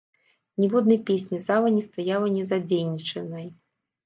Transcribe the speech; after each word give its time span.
Ніводнай 0.61 0.97
песні 1.09 1.39
зала 1.49 1.67
не 1.75 1.83
стаяла 1.89 2.27
незадзейнічанай. 2.39 3.47